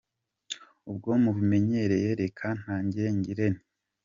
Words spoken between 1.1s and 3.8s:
mubinyemereye reka ntangire ngira nti: